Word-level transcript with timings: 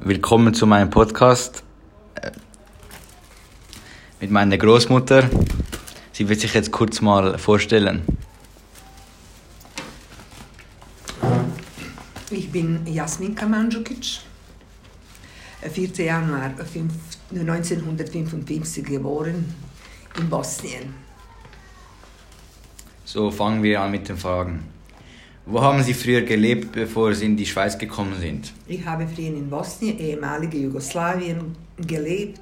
Willkommen 0.00 0.52
zu 0.52 0.66
meinem 0.66 0.90
Podcast 0.90 1.62
äh, 2.16 2.30
mit 4.20 4.30
meiner 4.30 4.58
Großmutter. 4.58 5.30
Sie 6.12 6.28
wird 6.28 6.40
sich 6.40 6.52
jetzt 6.52 6.72
kurz 6.72 7.00
mal 7.00 7.38
vorstellen. 7.38 8.02
Ich 12.30 12.50
bin 12.50 12.84
Jasmin 12.86 13.34
Kamandžukić, 13.34 14.20
4. 15.70 16.04
Januar 16.04 16.50
1955 17.30 18.84
geboren 18.84 19.54
in 20.18 20.28
Bosnien. 20.28 20.92
So 23.04 23.30
fangen 23.30 23.62
wir 23.62 23.80
an 23.80 23.92
mit 23.92 24.08
den 24.08 24.16
Fragen. 24.16 24.73
Wo 25.46 25.60
haben 25.60 25.82
Sie 25.82 25.92
früher 25.92 26.22
gelebt, 26.22 26.72
bevor 26.72 27.14
Sie 27.14 27.26
in 27.26 27.36
die 27.36 27.44
Schweiz 27.44 27.76
gekommen 27.76 28.18
sind? 28.18 28.52
Ich 28.66 28.86
habe 28.86 29.06
früher 29.06 29.26
in 29.26 29.50
Bosnien, 29.50 29.98
ehemalige 29.98 30.56
Jugoslawien, 30.56 31.54
gelebt. 31.76 32.40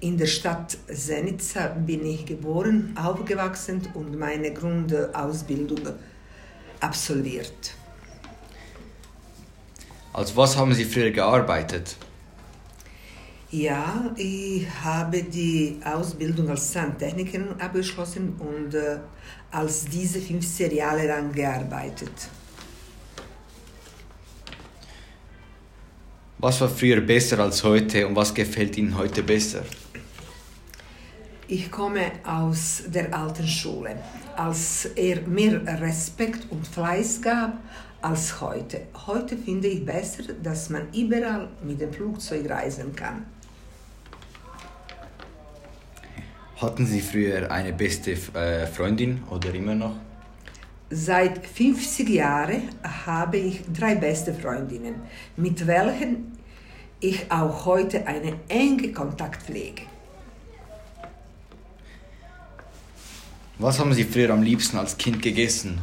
In 0.00 0.18
der 0.18 0.26
Stadt 0.26 0.76
Zenica 0.92 1.68
bin 1.68 2.04
ich 2.04 2.26
geboren, 2.26 2.92
aufgewachsen 3.00 3.82
und 3.94 4.18
meine 4.18 4.52
Grundausbildung 4.52 5.78
absolviert. 6.80 7.74
Als 10.12 10.36
was 10.36 10.56
haben 10.56 10.74
Sie 10.74 10.84
früher 10.84 11.12
gearbeitet? 11.12 11.96
Ja, 13.56 14.12
ich 14.16 14.66
habe 14.82 15.22
die 15.22 15.78
Ausbildung 15.84 16.48
als 16.48 16.72
Sandtechnikerin 16.72 17.54
abgeschlossen 17.60 18.34
und 18.40 18.74
äh, 18.74 18.98
als 19.52 19.84
diese 19.84 20.20
15 20.20 20.74
Jahre 20.74 21.06
lang 21.06 21.30
gearbeitet. 21.30 22.10
Was 26.38 26.60
war 26.60 26.68
früher 26.68 27.00
besser 27.00 27.38
als 27.38 27.62
heute 27.62 28.08
und 28.08 28.16
was 28.16 28.34
gefällt 28.34 28.76
Ihnen 28.76 28.98
heute 28.98 29.22
besser? 29.22 29.62
Ich 31.46 31.70
komme 31.70 32.10
aus 32.24 32.82
der 32.88 33.16
alten 33.16 33.46
Schule, 33.46 34.02
als 34.36 34.86
er 34.96 35.20
mehr 35.28 35.64
Respekt 35.80 36.50
und 36.50 36.66
Fleiß 36.66 37.22
gab 37.22 37.56
als 38.02 38.40
heute. 38.40 38.88
Heute 39.06 39.36
finde 39.36 39.68
ich 39.68 39.84
besser, 39.84 40.24
dass 40.42 40.70
man 40.70 40.92
überall 40.92 41.50
mit 41.62 41.80
dem 41.80 41.92
Flugzeug 41.92 42.50
reisen 42.50 42.96
kann. 42.96 43.26
Hatten 46.64 46.86
Sie 46.86 47.02
früher 47.02 47.50
eine 47.50 47.74
beste 47.74 48.12
äh, 48.12 48.66
Freundin 48.66 49.22
oder 49.28 49.54
immer 49.54 49.74
noch? 49.74 49.96
Seit 50.88 51.46
50 51.46 52.08
Jahren 52.08 52.62
habe 53.06 53.36
ich 53.36 53.60
drei 53.70 53.94
beste 53.96 54.32
Freundinnen, 54.32 54.94
mit 55.36 55.66
welchen 55.66 56.32
ich 57.00 57.30
auch 57.30 57.66
heute 57.66 58.06
einen 58.06 58.36
engen 58.48 58.94
Kontakt 58.94 59.42
pflege. 59.42 59.82
Was 63.58 63.78
haben 63.78 63.92
Sie 63.92 64.04
früher 64.04 64.30
am 64.30 64.42
liebsten 64.42 64.78
als 64.78 64.96
Kind 64.96 65.20
gegessen? 65.20 65.78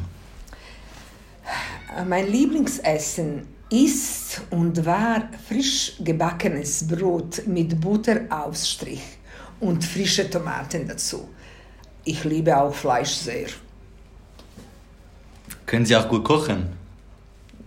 Mein 2.07 2.27
Lieblingsessen 2.27 3.45
ist 3.69 4.41
und 4.49 4.83
war 4.83 5.29
frisch 5.47 5.93
gebackenes 6.03 6.87
Brot 6.87 7.43
mit 7.45 7.79
Butteraufstrich 7.79 9.20
und 9.61 9.83
frische 9.83 10.29
Tomaten 10.29 10.87
dazu. 10.87 11.29
Ich 12.03 12.23
liebe 12.23 12.57
auch 12.57 12.73
Fleisch 12.73 13.13
sehr. 13.13 13.47
Können 15.65 15.85
Sie 15.85 15.95
auch 15.95 16.09
gut 16.09 16.23
kochen? 16.23 16.69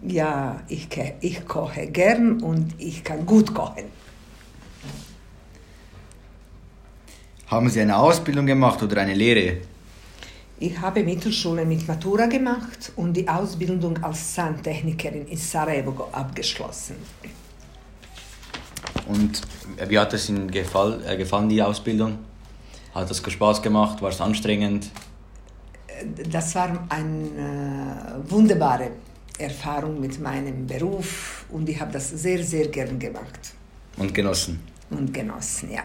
Ja, 0.06 0.60
ich, 0.68 0.88
ich 1.20 1.46
koche 1.46 1.86
gern 1.86 2.42
und 2.42 2.74
ich 2.78 3.02
kann 3.02 3.24
gut 3.24 3.54
kochen. 3.54 3.84
Haben 7.46 7.70
Sie 7.70 7.80
eine 7.80 7.96
Ausbildung 7.96 8.46
gemacht 8.46 8.82
oder 8.82 9.00
eine 9.00 9.14
Lehre? 9.14 9.58
Ich 10.58 10.78
habe 10.80 11.02
Mittelschule 11.02 11.64
mit 11.64 11.86
Matura 11.88 12.26
gemacht 12.26 12.92
und 12.96 13.14
die 13.14 13.28
Ausbildung 13.28 14.02
als 14.02 14.34
Sandtechnikerin 14.34 15.26
in 15.26 15.36
Sarajevo 15.36 16.08
abgeschlossen. 16.12 16.96
Und 19.06 19.42
wie 19.88 19.98
hat 19.98 20.12
es 20.14 20.28
Ihnen 20.28 20.50
gefallen, 20.50 21.04
äh, 21.06 21.16
gefallen 21.16 21.48
die 21.48 21.62
Ausbildung? 21.62 22.18
Hat 22.94 23.10
es 23.10 23.18
Spaß 23.18 23.60
gemacht? 23.62 24.00
War 24.02 24.10
es 24.10 24.20
anstrengend? 24.20 24.90
Das 26.30 26.54
war 26.54 26.86
eine 26.88 28.22
äh, 28.26 28.30
wunderbare 28.30 28.90
Erfahrung 29.38 30.00
mit 30.00 30.20
meinem 30.20 30.66
Beruf 30.66 31.44
und 31.50 31.68
ich 31.68 31.80
habe 31.80 31.92
das 31.92 32.10
sehr, 32.10 32.42
sehr 32.42 32.68
gern 32.68 32.98
gemacht. 32.98 33.54
Und 33.96 34.14
genossen? 34.14 34.60
Und 34.90 35.12
genossen, 35.12 35.72
ja. 35.72 35.82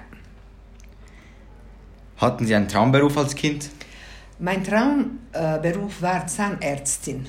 Hatten 2.18 2.46
Sie 2.46 2.54
einen 2.54 2.68
Traumberuf 2.68 3.18
als 3.18 3.34
Kind? 3.34 3.70
Mein 4.40 4.64
Traumberuf 4.64 6.02
war 6.02 6.28
Zahnärztin. 6.28 7.28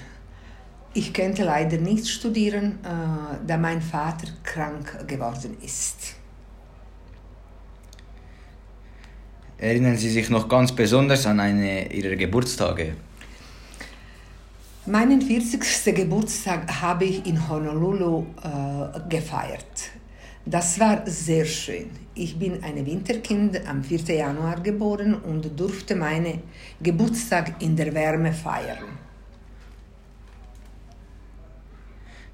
Ich 0.93 1.13
könnte 1.13 1.45
leider 1.45 1.79
nicht 1.79 2.09
studieren, 2.09 2.79
äh, 2.83 3.47
da 3.47 3.57
mein 3.57 3.81
Vater 3.81 4.27
krank 4.43 5.07
geworden 5.07 5.57
ist. 5.63 6.17
Erinnern 9.57 9.97
Sie 9.97 10.11
sich 10.11 10.31
noch 10.31 10.49
ganz 10.49 10.73
besonders 10.73 11.27
an 11.27 11.39
eine 11.39 11.93
Ihrer 11.93 12.17
Geburtstage? 12.17 12.95
Meinen 14.87 15.21
40. 15.21 15.95
Geburtstag 15.95 16.81
habe 16.81 17.05
ich 17.05 17.25
in 17.27 17.49
Honolulu 17.49 18.25
äh, 18.43 19.09
gefeiert. 19.09 19.91
Das 20.47 20.81
war 20.81 21.03
sehr 21.07 21.45
schön. 21.45 21.91
Ich 22.15 22.39
bin 22.39 22.65
ein 22.65 22.85
Winterkind 22.85 23.61
am 23.69 23.85
4. 23.85 24.17
Januar 24.17 24.61
geboren 24.61 25.15
und 25.15 25.61
durfte 25.61 25.95
meinen 25.95 26.43
Geburtstag 26.83 27.63
in 27.63 27.77
der 27.77 27.95
Wärme 27.95 28.33
feiern. 28.33 29.10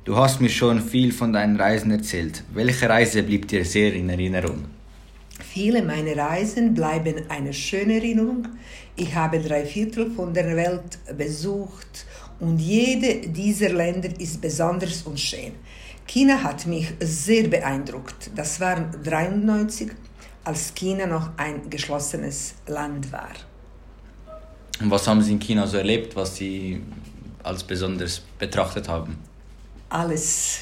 Du 0.06 0.16
hast 0.16 0.40
mir 0.40 0.48
schon 0.48 0.80
viel 0.80 1.12
von 1.12 1.32
deinen 1.32 1.56
Reisen 1.56 1.90
erzählt. 1.90 2.44
Welche 2.54 2.88
Reise 2.88 3.24
blieb 3.24 3.48
dir 3.48 3.64
sehr 3.64 3.92
in 3.92 4.08
Erinnerung? 4.08 4.66
Viele 5.40 5.82
meiner 5.82 6.16
Reisen 6.16 6.74
bleiben 6.74 7.16
eine 7.28 7.52
schöne 7.52 7.94
Erinnerung. 7.94 8.46
Ich 8.94 9.12
habe 9.16 9.40
drei 9.40 9.66
Viertel 9.66 10.12
von 10.12 10.32
der 10.32 10.54
Welt 10.54 11.00
besucht 11.18 12.06
und 12.38 12.60
jede 12.60 13.26
dieser 13.26 13.70
Länder 13.70 14.08
ist 14.20 14.40
besonders 14.40 15.02
und 15.02 15.18
schön. 15.18 15.54
China 16.06 16.40
hat 16.40 16.68
mich 16.68 16.86
sehr 17.00 17.48
beeindruckt. 17.48 18.30
Das 18.36 18.60
war 18.60 18.76
1993, 18.76 19.90
als 20.44 20.72
China 20.72 21.08
noch 21.08 21.30
ein 21.36 21.68
geschlossenes 21.68 22.54
Land 22.68 23.10
war. 23.10 23.34
Und 24.80 24.88
was 24.88 25.08
haben 25.08 25.20
Sie 25.20 25.32
in 25.32 25.40
China 25.40 25.66
so 25.66 25.78
erlebt, 25.78 26.14
was 26.14 26.36
Sie 26.36 26.80
als 27.42 27.64
besonders 27.64 28.20
betrachtet 28.38 28.88
haben? 28.88 29.18
Alles. 29.88 30.60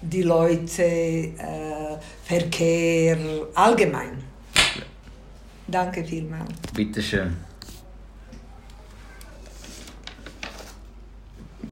Die 0.00 0.22
Leute, 0.22 0.82
äh, 0.82 1.96
Verkehr, 2.24 3.16
allgemein. 3.54 4.24
Danke 5.68 6.04
vielmals. 6.04 6.50
Bitteschön. 6.74 7.36